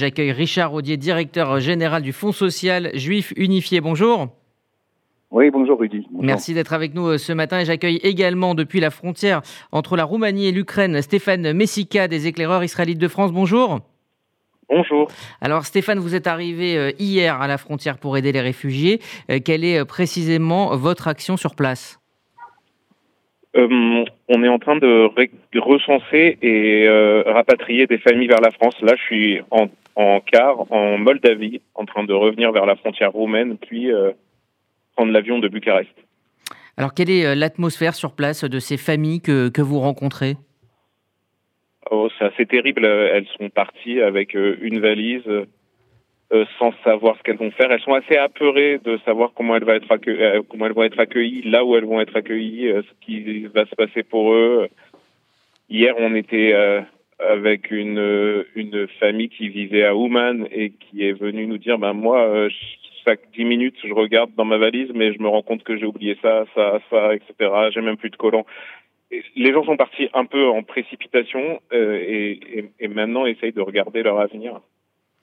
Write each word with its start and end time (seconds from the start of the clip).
J'accueille 0.00 0.32
Richard 0.32 0.72
Audier, 0.72 0.96
directeur 0.96 1.60
général 1.60 2.00
du 2.00 2.14
Fonds 2.14 2.32
social 2.32 2.90
juif 2.94 3.34
unifié. 3.36 3.82
Bonjour. 3.82 4.28
Oui, 5.30 5.50
bonjour 5.50 5.78
Rudy. 5.78 6.08
Merci 6.18 6.54
d'être 6.54 6.72
avec 6.72 6.94
nous 6.94 7.18
ce 7.18 7.34
matin 7.34 7.60
et 7.60 7.66
j'accueille 7.66 8.00
également 8.02 8.54
depuis 8.54 8.80
la 8.80 8.88
frontière 8.88 9.42
entre 9.72 9.98
la 9.98 10.04
Roumanie 10.04 10.46
et 10.46 10.52
l'Ukraine 10.52 11.02
Stéphane 11.02 11.52
Messica 11.52 12.08
des 12.08 12.26
éclaireurs 12.26 12.64
israélites 12.64 12.98
de 12.98 13.08
France. 13.08 13.30
Bonjour. 13.30 13.80
Bonjour. 14.70 15.08
Alors 15.42 15.66
Stéphane, 15.66 15.98
vous 15.98 16.14
êtes 16.14 16.26
arrivé 16.26 16.94
hier 16.98 17.38
à 17.38 17.46
la 17.46 17.58
frontière 17.58 17.98
pour 17.98 18.16
aider 18.16 18.32
les 18.32 18.40
réfugiés. 18.40 19.00
Quelle 19.44 19.66
est 19.66 19.84
précisément 19.84 20.74
votre 20.76 21.08
action 21.08 21.36
sur 21.36 21.54
place? 21.54 22.00
Euh, 23.56 24.04
on 24.28 24.44
est 24.44 24.48
en 24.48 24.58
train 24.58 24.76
de 24.76 25.10
recenser 25.58 26.38
et 26.40 26.86
euh, 26.86 27.22
rapatrier 27.26 27.86
des 27.86 27.98
familles 27.98 28.28
vers 28.28 28.40
la 28.40 28.52
France. 28.52 28.80
Là, 28.80 28.94
je 28.96 29.02
suis 29.02 29.40
en, 29.50 29.66
en, 30.00 30.20
car 30.20 30.70
en 30.72 30.98
Moldavie, 30.98 31.60
en 31.74 31.84
train 31.84 32.04
de 32.04 32.12
revenir 32.12 32.52
vers 32.52 32.66
la 32.66 32.76
frontière 32.76 33.12
roumaine, 33.12 33.58
puis 33.58 33.92
euh, 33.92 34.12
prendre 34.96 35.12
l'avion 35.12 35.38
de 35.38 35.48
Bucarest. 35.48 35.94
Alors, 36.76 36.94
quelle 36.94 37.10
est 37.10 37.34
l'atmosphère 37.34 37.94
sur 37.94 38.12
place 38.14 38.44
de 38.44 38.58
ces 38.58 38.76
familles 38.76 39.20
que, 39.20 39.48
que 39.48 39.60
vous 39.60 39.80
rencontrez? 39.80 40.36
Oh, 41.90 42.08
c'est 42.16 42.24
assez 42.24 42.46
terrible. 42.46 42.86
Elles 42.86 43.26
sont 43.38 43.50
parties 43.50 44.00
avec 44.00 44.34
une 44.34 44.80
valise, 44.80 45.26
euh, 46.32 46.44
sans 46.60 46.72
savoir 46.84 47.16
ce 47.18 47.24
qu'elles 47.24 47.38
vont 47.38 47.50
faire. 47.50 47.72
Elles 47.72 47.80
sont 47.80 47.94
assez 47.94 48.16
apeurées 48.16 48.78
de 48.84 49.00
savoir 49.04 49.32
comment 49.34 49.56
elles, 49.56 49.64
vont 49.64 49.72
être 49.72 49.90
accueillies, 49.90 50.22
euh, 50.22 50.42
comment 50.48 50.66
elles 50.66 50.74
vont 50.74 50.84
être 50.84 51.00
accueillies, 51.00 51.42
là 51.42 51.64
où 51.64 51.74
elles 51.74 51.84
vont 51.84 52.00
être 52.00 52.14
accueillies, 52.14 52.68
euh, 52.68 52.82
ce 52.82 53.04
qui 53.04 53.46
va 53.46 53.66
se 53.66 53.74
passer 53.74 54.04
pour 54.04 54.32
eux. 54.32 54.68
Hier, 55.68 55.92
on 55.98 56.14
était 56.14 56.54
avec 57.28 57.70
une, 57.70 58.44
une 58.54 58.88
famille 58.98 59.28
qui 59.28 59.48
vivait 59.48 59.84
à 59.84 59.94
Ouman 59.94 60.46
et 60.50 60.70
qui 60.70 61.04
est 61.04 61.12
venue 61.12 61.46
nous 61.46 61.58
dire, 61.58 61.78
ben 61.78 61.92
moi, 61.92 62.48
chaque 63.04 63.20
dix 63.34 63.44
minutes, 63.44 63.76
je 63.84 63.92
regarde 63.92 64.30
dans 64.36 64.44
ma 64.44 64.58
valise, 64.58 64.90
mais 64.94 65.12
je 65.12 65.20
me 65.20 65.28
rends 65.28 65.42
compte 65.42 65.62
que 65.62 65.76
j'ai 65.76 65.86
oublié 65.86 66.16
ça, 66.22 66.44
ça, 66.54 66.80
ça, 66.90 67.14
etc. 67.14 67.50
J'ai 67.72 67.80
même 67.80 67.96
plus 67.96 68.10
de 68.10 68.16
collants. 68.16 68.46
les 69.36 69.52
gens 69.52 69.64
sont 69.64 69.76
partis 69.76 70.08
un 70.14 70.24
peu 70.24 70.48
en 70.48 70.62
précipitation 70.62 71.60
et, 71.72 72.40
et, 72.58 72.70
et 72.78 72.88
maintenant 72.88 73.26
essayent 73.26 73.52
de 73.52 73.60
regarder 73.60 74.02
leur 74.02 74.18
avenir. 74.20 74.60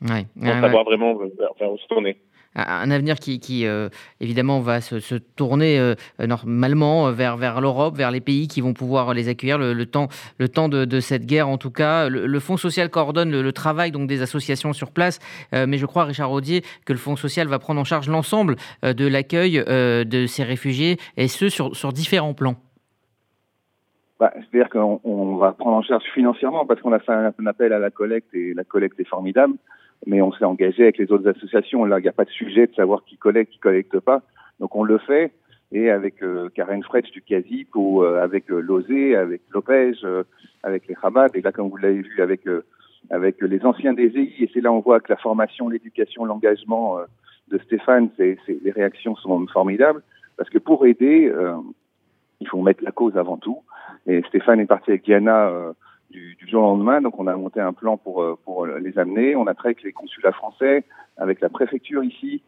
Ouais, 0.02 0.26
pour 0.36 0.54
savoir 0.54 0.84
vraiment 0.84 1.16
vers, 1.16 1.72
où 1.72 1.78
se 1.78 1.88
tourner. 1.88 2.18
Un 2.58 2.90
avenir 2.90 3.18
qui, 3.18 3.68
euh, 3.68 3.90
évidemment, 4.20 4.60
va 4.62 4.82
se, 4.82 5.16
tourner 5.16 5.80
euh, 5.80 5.94
normalement 6.20 7.12
vers, 7.12 7.38
vers 7.38 7.62
l'Europe, 7.62 7.96
vers 7.96 8.10
les 8.10 8.20
pays 8.20 8.48
qui 8.48 8.62
vont 8.62 8.74
pouvoir 8.74 9.14
les 9.14 9.30
accueillir 9.30 9.60
le, 9.60 9.86
temps, 9.86 10.08
le 10.40 10.50
temps 10.50 10.68
de, 10.68 11.00
cette 11.00 11.28
guerre. 11.28 11.50
En 11.50 11.60
tout 11.60 11.70
cas, 11.70 12.10
le, 12.10 12.40
Fonds 12.40 12.58
social 12.58 12.90
coordonne 12.90 13.30
le, 13.30 13.52
travail 13.52 13.92
donc 13.92 14.08
des 14.08 14.24
associations 14.24 14.74
sur 14.74 14.92
place. 14.92 15.20
Euh, 15.54 15.66
mais 15.68 15.78
je 15.78 15.86
crois, 15.86 16.06
Richard 16.06 16.32
Audier, 16.32 16.64
que 16.86 16.94
le 16.94 17.00
Fonds 17.00 17.16
social 17.16 17.48
va 17.48 17.60
prendre 17.60 17.80
en 17.80 17.84
charge 17.84 18.10
l'ensemble 18.10 18.56
de 18.84 19.08
l'accueil 19.08 19.64
de 19.68 20.26
ces 20.26 20.44
réfugiés, 20.44 20.98
et 21.16 21.28
ce, 21.28 21.50
sur, 21.50 21.94
différents 21.94 22.34
plans. 22.34 22.56
Bah, 24.20 24.34
C'est-à-dire 24.34 24.70
qu'on 24.70 25.00
on 25.04 25.36
va 25.36 25.52
prendre 25.52 25.78
en 25.78 25.84
charge 25.84 26.04
financièrement 26.14 26.66
parce 26.66 26.82
qu'on 26.82 26.92
a 26.92 27.00
fait 27.00 27.12
un 27.12 27.46
appel 27.46 27.72
à 27.72 27.78
la 27.78 27.92
collecte 27.92 28.34
et 28.34 28.56
la 28.56 28.64
collecte 28.64 29.00
est 29.00 29.08
formidable 29.08 29.54
mais 30.06 30.22
on 30.22 30.32
s'est 30.32 30.46
engagé 30.46 30.84
avec 30.84 30.98
les 30.98 31.12
autres 31.12 31.28
associations. 31.28 31.86
Là, 31.86 32.00
il 32.00 32.04
n'y 32.04 32.08
a 32.08 32.14
pas 32.14 32.26
de 32.26 32.30
sujet 32.30 32.68
de 32.68 32.76
savoir 32.76 33.04
qui 33.06 33.18
collecte, 33.18 33.52
qui 33.54 33.60
collecte 33.60 34.00
pas. 34.00 34.22
Donc 34.60 34.76
on 34.76 34.84
le 34.84 34.98
fait. 35.00 35.32
Et 35.72 35.90
avec 35.90 36.24
euh, 36.24 36.50
Karen 36.56 36.82
Fretsch 36.82 37.12
du 37.12 37.22
CASIP 37.22 37.76
ou 37.76 38.02
euh, 38.02 38.24
avec 38.24 38.50
euh, 38.50 38.62
Lozé, 38.62 39.18
avec 39.18 39.42
Lopez, 39.52 39.96
euh, 40.04 40.24
avec 40.64 40.88
les 40.88 40.96
Hamad, 41.04 41.32
et 41.36 41.42
là, 41.42 41.52
comme 41.52 41.70
vous 41.70 41.78
l'avez 41.78 42.02
vu, 42.02 42.22
avec 42.22 42.48
euh, 42.48 42.64
avec 43.10 43.42
les 43.42 43.66
anciens 43.66 43.94
des 43.94 44.18
EI, 44.18 44.34
et 44.40 44.50
c'est 44.54 44.62
là 44.62 44.72
on 44.72 44.80
voit 44.80 45.02
que 45.02 45.12
la 45.12 45.18
formation, 45.18 45.68
l'éducation, 45.68 46.24
l'engagement 46.26 47.00
de 47.50 47.58
Stéphane, 47.60 48.10
les 48.18 48.72
réactions 48.72 49.16
sont 49.16 49.48
formidables, 49.48 50.02
parce 50.36 50.50
que 50.50 50.58
pour 50.58 50.86
aider, 50.86 51.32
il 52.42 52.48
faut 52.50 52.62
mettre 52.62 52.84
la 52.84 52.92
cause 52.92 53.16
avant 53.16 53.38
tout. 53.38 53.62
Et 54.08 54.22
Stéphane 54.28 54.60
est 54.60 54.66
parti 54.66 54.90
avec 54.90 55.06
Diana 55.06 55.74
du, 56.18 56.48
jour 56.48 56.64
au 56.64 56.68
lendemain. 56.68 57.02
Donc, 57.02 57.20
on 57.20 57.28
a 57.28 57.36
monté 57.36 57.60
un 57.60 57.74
plan 57.74 57.98
pour, 57.98 58.22
euh, 58.22 58.38
pour 58.44 58.66
les 58.66 58.98
amener. 58.98 59.36
On 59.36 59.48
a 59.48 59.54
travaillé 59.54 59.76
avec 59.76 59.84
les 59.84 59.92
consulats 59.92 60.32
français, 60.32 60.84
avec 61.18 61.42
la 61.42 61.50
préfecture 61.50 62.04
ici. 62.04 62.42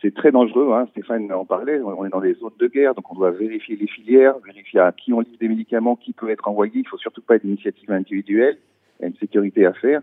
C'est 0.00 0.14
très 0.14 0.30
dangereux, 0.30 0.72
hein. 0.72 0.86
Stéphane 0.92 1.32
en 1.32 1.44
parlait. 1.44 1.80
On 1.80 2.04
est 2.06 2.10
dans 2.10 2.20
des 2.20 2.34
zones 2.34 2.52
de 2.58 2.68
guerre, 2.68 2.94
donc 2.94 3.10
on 3.10 3.16
doit 3.16 3.32
vérifier 3.32 3.74
les 3.76 3.88
filières, 3.88 4.38
vérifier 4.46 4.78
à 4.80 4.92
qui 4.92 5.12
on 5.12 5.20
livre 5.20 5.38
des 5.40 5.48
médicaments, 5.48 5.96
qui 5.96 6.12
peut 6.12 6.30
être 6.30 6.46
envoyé. 6.46 6.72
Il 6.76 6.86
faut 6.86 6.98
surtout 6.98 7.22
pas 7.22 7.34
être 7.34 7.44
d'initiative 7.44 7.90
individuelle. 7.90 8.58
Il 8.98 9.02
y 9.02 9.04
a 9.06 9.08
une 9.08 9.16
sécurité 9.16 9.66
à 9.66 9.72
faire. 9.72 10.00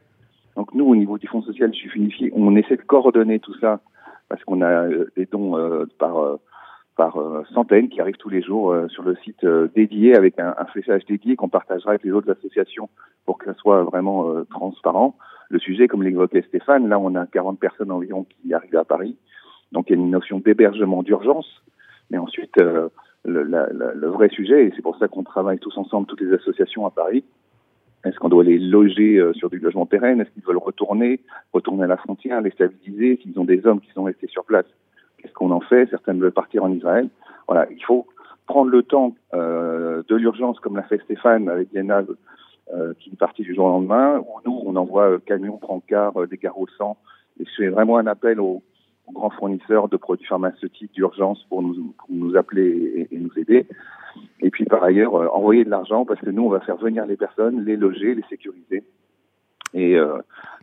Donc 0.55 0.73
nous, 0.73 0.85
au 0.85 0.95
niveau 0.95 1.17
du 1.17 1.27
Fonds 1.27 1.41
social 1.41 1.73
je 1.73 1.79
suis 1.79 1.99
unifié, 1.99 2.31
on 2.35 2.55
essaie 2.55 2.77
de 2.77 2.81
coordonner 2.81 3.39
tout 3.39 3.55
ça 3.59 3.81
parce 4.29 4.43
qu'on 4.43 4.61
a 4.61 4.85
euh, 4.85 5.11
des 5.15 5.25
dons 5.25 5.57
euh, 5.57 5.85
par 5.99 6.17
euh, 6.17 6.37
par 6.95 7.17
euh, 7.17 7.43
centaines 7.53 7.89
qui 7.89 7.99
arrivent 7.99 8.17
tous 8.17 8.29
les 8.29 8.41
jours 8.41 8.71
euh, 8.71 8.87
sur 8.87 9.03
le 9.03 9.15
site 9.17 9.43
euh, 9.43 9.67
dédié 9.75 10.15
avec 10.15 10.39
un, 10.39 10.55
un 10.57 10.65
fléchage 10.65 11.05
dédié 11.05 11.35
qu'on 11.35 11.49
partagera 11.49 11.91
avec 11.91 12.03
les 12.03 12.11
autres 12.11 12.31
associations 12.31 12.89
pour 13.25 13.37
que 13.37 13.45
ça 13.45 13.53
soit 13.55 13.83
vraiment 13.83 14.43
transparent. 14.51 15.15
Le 15.49 15.57
sujet, 15.57 15.87
comme 15.87 16.03
l'évoquait 16.03 16.43
Stéphane, 16.43 16.87
là 16.87 16.99
on 16.99 17.15
a 17.15 17.25
40 17.25 17.59
personnes 17.59 17.91
environ 17.91 18.23
qui 18.23 18.53
arrivent 18.53 18.77
à 18.77 18.83
Paris, 18.83 19.17
donc 19.71 19.89
il 19.89 19.93
y 19.93 19.99
a 19.99 19.99
une 19.99 20.11
notion 20.11 20.37
d'hébergement 20.37 21.01
d'urgence, 21.01 21.63
mais 22.11 22.19
ensuite 22.19 22.55
le, 22.57 22.91
la, 23.23 23.67
le 23.71 24.07
vrai 24.09 24.29
sujet, 24.29 24.67
et 24.67 24.73
c'est 24.75 24.83
pour 24.83 24.95
ça 24.97 25.07
qu'on 25.07 25.23
travaille 25.23 25.57
tous 25.57 25.75
ensemble, 25.75 26.05
toutes 26.05 26.21
les 26.21 26.33
associations 26.33 26.85
à 26.85 26.91
Paris, 26.91 27.23
est-ce 28.05 28.19
qu'on 28.19 28.29
doit 28.29 28.43
les 28.43 28.59
loger 28.59 29.19
sur 29.33 29.49
du 29.49 29.57
logement 29.57 29.87
pérenne? 29.87 30.21
Est-ce 30.21 30.29
qu'ils 30.29 30.43
veulent 30.43 30.57
retourner, 30.57 31.19
retourner 31.51 31.85
à 31.85 31.87
la 31.87 31.97
frontière, 31.97 32.41
les 32.41 32.51
stabiliser 32.51 33.19
S'ils 33.23 33.39
ont 33.39 33.45
des 33.45 33.65
hommes 33.65 33.81
qui 33.81 33.89
sont 33.89 34.03
restés 34.03 34.27
sur 34.27 34.45
place, 34.45 34.67
qu'on 35.35 35.51
en 35.51 35.61
fait 35.61 35.89
Certaines 35.89 36.19
veulent 36.19 36.31
partir 36.31 36.63
en 36.63 36.71
Israël. 36.71 37.09
Voilà, 37.47 37.67
il 37.71 37.83
faut 37.83 38.07
prendre 38.47 38.71
le 38.71 38.83
temps 38.83 39.15
euh, 39.33 40.03
de 40.07 40.15
l'urgence, 40.15 40.59
comme 40.59 40.75
l'a 40.75 40.83
fait 40.83 41.01
Stéphane 41.03 41.49
avec 41.49 41.69
Diana, 41.71 42.03
euh, 42.73 42.93
qui 42.99 43.11
est 43.11 43.17
partie 43.17 43.43
du 43.43 43.53
jour 43.53 43.65
au 43.65 43.69
lendemain, 43.69 44.19
où 44.19 44.39
nous, 44.45 44.61
on 44.65 44.75
envoie 44.75 45.11
euh, 45.11 45.19
camions, 45.19 45.59
brancards, 45.61 46.19
euh, 46.21 46.27
des 46.27 46.37
carreaux 46.37 46.65
de 46.65 46.71
sang. 46.71 46.97
Et 47.39 47.45
fais 47.57 47.67
vraiment 47.67 47.97
un 47.97 48.07
appel 48.07 48.39
aux, 48.39 48.63
grands 49.13 49.29
fournisseurs 49.29 49.87
de 49.87 49.97
produits 49.97 50.25
pharmaceutiques 50.25 50.91
d'urgence 50.93 51.43
pour 51.49 51.61
nous, 51.61 51.93
pour 51.97 52.07
nous 52.09 52.35
appeler 52.35 53.07
et, 53.11 53.15
et, 53.15 53.19
nous 53.19 53.37
aider. 53.37 53.67
Et 54.41 54.49
puis 54.49 54.65
par 54.65 54.83
ailleurs, 54.83 55.15
euh, 55.15 55.27
envoyer 55.27 55.63
de 55.63 55.69
l'argent 55.69 56.05
parce 56.05 56.19
que 56.21 56.29
nous, 56.29 56.43
on 56.43 56.49
va 56.49 56.59
faire 56.61 56.77
venir 56.77 57.05
les 57.05 57.17
personnes, 57.17 57.65
les 57.65 57.75
loger, 57.75 58.15
les 58.15 58.23
sécuriser. 58.29 58.83
Et 59.73 59.95
euh, 59.95 60.17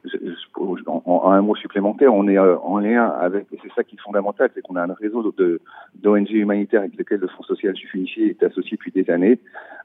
je, 0.05 0.17
je, 0.21 0.52
en, 0.87 1.31
un 1.31 1.43
mot 1.43 1.55
supplémentaire, 1.55 2.15
on 2.15 2.29
est 2.29 2.39
euh, 2.39 2.57
en 2.59 2.79
lien 2.79 3.07
avec, 3.07 3.47
et 3.53 3.59
c'est 3.63 3.73
ça 3.75 3.85
qui 3.85 3.97
est 3.97 4.01
fondamental, 4.01 4.51
c'est 4.55 4.63
qu'on 4.63 4.77
a 4.77 4.83
un 4.83 4.95
réseau 4.95 5.33
de 5.37 5.61
d'ONG 5.97 6.31
humanitaires 6.31 6.81
avec 6.81 6.97
lequel 6.97 7.21
le 7.21 7.29
Fonds 7.29 7.43
social 7.43 7.75
unifié 7.95 8.31
est 8.31 8.43
associé 8.43 8.77
depuis 8.77 8.93
des 8.93 9.11
années, 9.11 9.39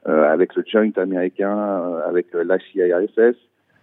euh, 0.06 0.32
avec 0.32 0.54
le 0.54 0.64
Joint 0.66 0.90
américain, 0.96 1.56
euh, 1.56 2.08
avec 2.08 2.32
l'HCIRSS 2.32 3.36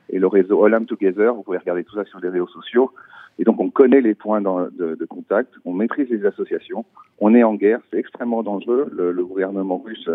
et 0.09 0.19
le 0.19 0.27
réseau 0.27 0.59
Olam 0.59 0.85
Together. 0.85 1.33
Vous 1.33 1.43
pouvez 1.43 1.57
regarder 1.57 1.83
tout 1.83 1.95
ça 1.95 2.05
sur 2.05 2.19
les 2.19 2.29
réseaux 2.29 2.47
sociaux. 2.47 2.91
Et 3.37 3.43
donc 3.43 3.59
on 3.59 3.69
connaît 3.69 4.01
les 4.01 4.15
points 4.15 4.41
de, 4.41 5.05
contact, 5.09 5.53
on 5.65 5.73
maîtrise 5.73 6.09
les 6.09 6.25
associations, 6.25 6.85
on 7.19 7.35
est 7.35 7.43
en 7.43 7.55
guerre, 7.55 7.79
c'est 7.91 7.97
extrêmement 7.97 8.43
dangereux. 8.43 8.89
Le, 8.91 9.25
gouvernement 9.25 9.77
russe 9.77 10.09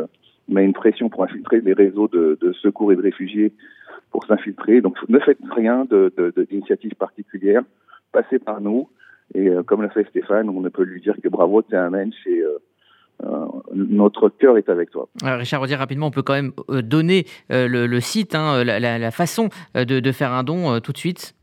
met 0.49 0.65
une 0.65 0.73
pression 0.73 1.09
pour 1.09 1.25
infiltrer 1.25 1.61
les 1.61 1.75
réseaux 1.75 2.09
de, 2.09 2.39
secours 2.63 2.93
et 2.93 2.97
de 2.97 3.03
réfugiés 3.03 3.53
pour 4.11 4.25
s'infiltrer. 4.25 4.81
Donc 4.81 4.97
ne 5.09 5.19
faites 5.19 5.39
rien 5.55 5.87
d'initiative 5.87 6.95
particulière, 6.95 7.63
passez 8.13 8.39
par 8.39 8.61
nous. 8.61 8.89
Et 9.35 9.49
euh, 9.49 9.63
comme 9.63 9.83
l'a 9.83 9.91
fait 9.91 10.09
Stéphane, 10.09 10.49
on 10.49 10.61
ne 10.61 10.71
peut 10.71 10.83
lui 10.83 11.01
dire 11.01 11.15
que 11.23 11.29
bravo, 11.29 11.63
tu 11.63 11.73
es 11.73 11.79
un 11.79 11.91
mensch 11.91 12.27
et 12.27 12.41
euh, 12.41 12.59
euh, 13.25 13.47
notre 13.75 14.29
cœur 14.29 14.57
est 14.57 14.69
avec 14.69 14.91
toi. 14.91 15.09
Alors 15.23 15.39
Richard 15.39 15.61
Rodier, 15.61 15.77
rapidement, 15.77 16.07
on 16.07 16.11
peut 16.11 16.23
quand 16.23 16.35
même 16.35 16.53
euh, 16.71 16.83
donner 16.83 17.27
euh, 17.53 17.69
le, 17.69 18.01
site, 18.01 18.35
hein, 18.35 18.65
la, 18.65 19.11
façon 19.11 19.49
de, 19.75 20.13
faire 20.13 20.33
un 20.33 20.43
don 20.43 20.81
tout 20.81 20.93
de 20.93 20.99
suite. 20.99 21.35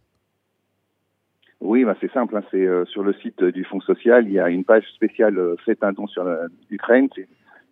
Oui, 1.59 1.83
bah 1.83 1.95
c'est 1.99 2.11
simple. 2.11 2.37
Hein, 2.37 2.43
c'est 2.51 2.67
sur 2.85 3.03
le 3.03 3.13
site 3.13 3.43
du 3.43 3.63
Fonds 3.63 3.81
social, 3.81 4.27
il 4.27 4.33
y 4.33 4.39
a 4.39 4.49
une 4.49 4.63
page 4.63 4.85
spéciale 4.93 5.39
Faites 5.65 5.83
un 5.83 5.91
don 5.91 6.07
sur 6.07 6.23
l'Ukraine. 6.69 7.09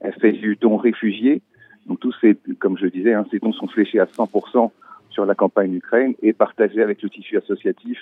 Elle 0.02 0.14
fait 0.14 0.32
du 0.32 0.56
don 0.56 0.78
réfugié. 0.78 1.42
Donc 1.86 2.00
tous 2.00 2.16
ces, 2.20 2.36
comme 2.60 2.78
je 2.78 2.88
disais, 2.88 3.14
hein, 3.14 3.26
ces 3.30 3.40
dons 3.40 3.54
sont 3.54 3.68
fléchés 3.68 4.00
à 4.00 4.06
100% 4.06 4.72
sur 5.10 5.26
la 5.26 5.36
campagne 5.36 5.74
Ukraine 5.76 6.16
et 6.22 6.34
partagé 6.34 6.82
avec 6.82 7.02
le 7.02 7.10
tissu 7.10 7.38
associatif. 7.38 8.00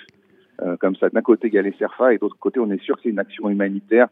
Euh, 0.62 0.76
comme 0.76 0.96
ça, 0.96 1.10
d'un 1.10 1.22
côté, 1.22 1.48
il 1.48 1.54
y 1.54 1.58
a 1.58 1.62
les 1.62 1.72
CERFA 1.72 2.14
et 2.14 2.18
d'autre 2.18 2.36
côté, 2.38 2.60
on 2.60 2.70
est 2.70 2.82
sûr 2.82 2.96
que 2.96 3.02
c'est 3.02 3.10
une 3.10 3.18
action 3.18 3.50
humanitaire 3.50 4.08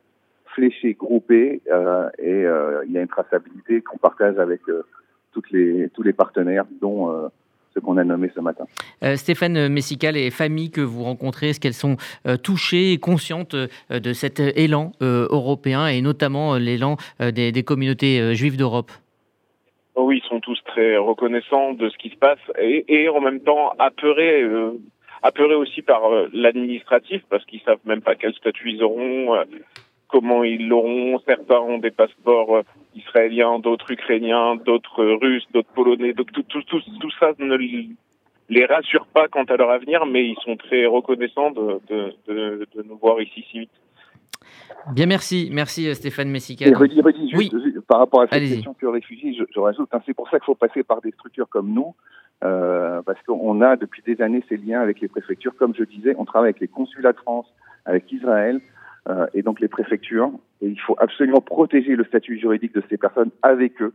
fléchée, 0.53 0.95
groupée 0.95 1.63
euh, 1.71 2.09
et 2.19 2.45
euh, 2.45 2.85
il 2.87 2.93
y 2.93 2.99
a 2.99 3.03
une 3.03 3.09
traçabilité 3.09 3.81
qu'on 3.81 3.99
partage 3.99 4.39
avec 4.39 4.61
euh, 4.69 4.85
toutes 5.33 5.51
les, 5.51 5.89
tous 5.91 6.03
les 6.03 6.13
partenaires, 6.13 6.65
dont 6.81 7.31
ce 7.75 7.81
qu'on 7.81 7.97
a 7.97 8.05
nommé 8.05 8.31
ce 8.35 8.41
matin. 8.41 8.65
Euh, 9.03 9.17
Stéphane 9.17 9.69
Messical 9.69 10.17
et 10.17 10.31
familles 10.31 10.71
que 10.71 10.81
vous 10.81 11.05
rencontrez, 11.05 11.51
est-ce 11.51 11.61
qu'elles 11.61 11.73
sont 11.73 11.97
euh, 12.27 12.37
touchées 12.37 12.93
et 12.93 12.99
conscientes 12.99 13.55
euh, 13.55 13.69
de 13.91 14.13
cet 14.13 14.41
élan 14.41 14.93
européen 15.01 15.87
et 15.87 16.01
notamment 16.01 16.57
l'élan 16.57 16.97
des, 17.21 17.53
des, 17.53 17.63
communautés 17.63 18.35
juives 18.35 18.57
d'Europe? 18.57 18.91
Oui, 19.97 20.21
ils 20.25 20.29
sont 20.29 20.41
tous 20.41 20.59
très 20.65 20.97
reconnaissants 20.97 21.75
de 21.75 21.89
ce 21.89 21.97
qui 21.99 22.11
se 22.11 22.17
passe 22.17 22.39
et, 22.61 22.85
et 22.89 23.09
en 23.09 23.21
même 23.21 23.41
temps 23.41 23.73
apeurés. 23.79 24.43
Euh, 24.43 24.81
apeurés 25.25 25.55
aussi 25.55 25.83
par 25.83 26.03
l'administratif 26.33 27.23
parce 27.31 27.45
qu'ils 27.45 27.61
savent 27.61 27.79
même 27.85 28.03
pas 28.03 28.17
quel 28.17 28.35
statut 28.35 28.73
ils 28.73 28.83
auront, 28.83 29.37
comment 30.13 30.45
ils 30.45 30.69
l'auront. 30.69 31.19
Certains 31.27 31.61
ont 31.61 31.79
des 31.79 31.91
passeports 31.91 32.63
israéliens, 32.95 33.59
d'autres 33.59 33.91
ukrainiens, 33.91 34.57
d'autres 34.57 35.05
russes, 35.05 35.47
d'autres 35.53 35.73
polonais. 35.75 36.13
Donc 36.13 36.31
tout, 36.33 36.45
tout, 36.45 36.63
tout, 36.63 36.81
tout 37.01 37.11
ça 37.19 37.33
ne 37.39 37.57
les 38.49 38.67
rassure 38.67 39.07
pas 39.07 39.27
quant 39.29 39.45
à 39.45 39.57
leur 39.57 39.71
avenir, 39.71 40.05
mais 40.07 40.29
ils 40.29 40.41
sont 40.45 40.57
très 40.57 40.85
reconnaissants 40.87 41.51
de, 41.51 41.81
de, 41.89 42.15
de, 42.29 42.67
de 42.75 42.83
nous 42.83 42.99
voir 42.99 43.21
ici 43.21 43.45
si 43.51 43.61
vite. 43.61 43.71
Bien, 44.93 45.07
merci. 45.07 45.49
Merci 45.53 45.89
euh, 45.89 45.95
Stéphane 45.95 46.29
Messica. 46.29 46.67
Et 46.67 46.75
redis, 46.75 47.01
redis 47.01 47.31
juste, 47.31 47.53
oui. 47.55 47.75
par 47.87 47.99
rapport 47.99 48.23
à 48.23 48.27
cette 48.27 48.43
question 48.43 48.75
sur 48.79 48.91
les 48.93 49.01
réfugiés, 49.01 49.35
je, 49.39 49.45
je 49.55 49.61
rajoute, 49.61 49.89
hein, 49.93 50.01
c'est 50.05 50.15
pour 50.15 50.29
ça 50.29 50.39
qu'il 50.39 50.47
faut 50.47 50.55
passer 50.55 50.83
par 50.83 51.01
des 51.01 51.13
structures 51.13 51.49
comme 51.49 51.73
nous, 51.73 51.95
euh, 52.45 53.01
parce 53.03 53.21
qu'on 53.23 53.61
a 53.63 53.77
depuis 53.77 54.03
des 54.03 54.21
années 54.21 54.43
ces 54.49 54.57
liens 54.57 54.81
avec 54.81 55.01
les 55.01 55.09
préfectures. 55.09 55.55
Comme 55.57 55.75
je 55.75 55.85
disais, 55.85 56.15
on 56.19 56.25
travaille 56.25 56.51
avec 56.51 56.61
les 56.61 56.69
consulats 56.69 57.13
de 57.13 57.19
France, 57.19 57.47
avec 57.85 58.11
Israël, 58.11 58.57
euh, 58.57 58.61
et 59.35 59.43
donc 59.43 59.61
les 59.61 59.69
préfectures. 59.69 60.31
Et 60.61 60.69
il 60.69 60.81
faut 60.81 60.97
absolument 60.99 61.41
protéger 61.41 61.97
le 61.97 62.05
statut 62.05 62.39
juridique 62.39 62.75
de 62.75 62.83
ces 62.89 62.97
personnes 62.97 63.31
avec 63.43 63.81
eux 63.83 63.93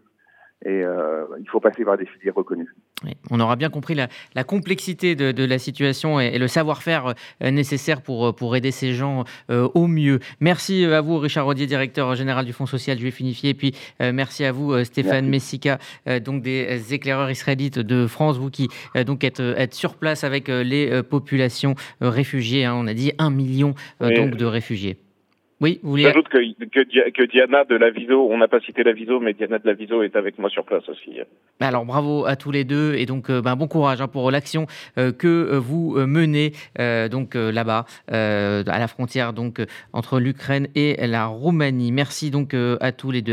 et 0.65 0.83
euh, 0.83 1.25
il 1.39 1.47
faut 1.49 1.59
passer 1.59 1.85
par 1.85 1.97
des 1.97 2.05
filières 2.05 2.33
reconnues. 2.35 2.73
Oui, 3.03 3.11
on 3.29 3.39
aura 3.39 3.55
bien 3.55 3.69
compris 3.69 3.93
la, 3.93 4.07
la 4.33 4.43
complexité 4.43 5.15
de, 5.15 5.31
de, 5.31 5.45
la 5.45 5.59
situation 5.59 6.19
et, 6.19 6.27
et 6.33 6.39
le 6.39 6.47
savoir-faire 6.47 7.13
euh, 7.43 7.51
nécessaire 7.51 8.01
pour, 8.01 8.35
pour 8.35 8.55
aider 8.55 8.71
ces 8.71 8.93
gens 8.93 9.23
euh, 9.51 9.69
au 9.75 9.85
mieux. 9.85 10.19
Merci 10.39 10.85
à 10.85 11.01
vous, 11.01 11.19
Richard 11.19 11.45
Rodier, 11.45 11.67
directeur 11.67 12.15
général 12.15 12.45
du 12.45 12.53
Fonds 12.53 12.65
social 12.65 12.97
juif 12.97 13.19
unifié, 13.19 13.51
et 13.51 13.53
puis 13.53 13.75
euh, 14.01 14.11
merci 14.11 14.45
à 14.45 14.51
vous, 14.51 14.83
Stéphane 14.83 15.27
merci. 15.27 15.47
Messica, 15.47 15.77
donc 16.25 16.41
des 16.41 16.93
éclaireurs 16.93 17.29
israélites 17.29 17.79
de 17.79 18.07
France, 18.07 18.37
vous 18.37 18.49
qui 18.49 18.67
donc 19.05 19.23
êtes, 19.23 19.39
êtes 19.39 19.75
sur 19.75 19.95
place 19.95 20.23
avec 20.23 20.47
les 20.47 21.03
populations 21.03 21.75
réfugiées. 22.01 22.65
Hein, 22.65 22.73
on 22.75 22.87
a 22.87 22.93
dit 22.93 23.11
un 23.19 23.29
million 23.29 23.75
donc 24.01 24.35
de 24.35 24.45
réfugiés. 24.45 24.97
Oui, 25.59 25.79
vous 25.81 25.91
vouliez... 25.91 26.03
J'ajoute 26.03 26.29
que, 26.29 26.37
que, 26.65 27.09
que, 27.09 27.23
Diana 27.23 27.63
de 27.65 27.75
la 27.75 27.89
Viso, 27.89 28.27
on 28.29 28.37
n'a 28.37 28.47
pas 28.47 28.59
cité 28.59 28.83
la 28.83 28.93
Viso, 28.93 29.19
mais 29.19 29.33
Diana 29.33 29.57
de 29.57 29.65
la 29.65 29.73
Viso 29.73 30.03
est 30.03 30.15
avec 30.15 30.37
moi 30.37 30.49
sur 30.51 30.63
place 30.63 30.87
aussi. 30.87 31.19
Alors 31.59 31.85
bravo 31.85 32.25
à 32.25 32.35
tous 32.35 32.51
les 32.51 32.63
deux 32.63 32.93
et 32.93 33.07
donc 33.07 33.31
ben, 33.31 33.55
bon 33.55 33.67
courage 33.67 33.99
hein, 33.99 34.07
pour 34.07 34.29
l'action 34.29 34.67
euh, 34.99 35.11
que 35.11 35.57
vous 35.57 35.95
menez 35.97 36.51
euh, 36.79 37.09
donc 37.09 37.33
là-bas 37.33 37.85
à 38.07 38.79
la 38.79 38.87
frontière 38.87 39.33
donc 39.33 39.61
entre 39.93 40.19
l'Ukraine 40.19 40.67
et 40.75 40.95
la 41.07 41.25
Roumanie. 41.25 41.91
Merci 41.91 42.29
donc 42.29 42.53
à 42.53 42.91
tous 42.91 43.11
les 43.11 43.21
deux. 43.21 43.25